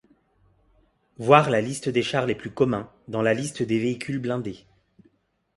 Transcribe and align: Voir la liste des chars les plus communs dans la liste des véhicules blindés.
Voir 1.19 1.51
la 1.51 1.61
liste 1.61 1.87
des 1.87 2.01
chars 2.01 2.25
les 2.25 2.33
plus 2.33 2.49
communs 2.49 2.89
dans 3.07 3.21
la 3.21 3.35
liste 3.35 3.61
des 3.61 3.77
véhicules 3.77 4.17
blindés. 4.17 4.65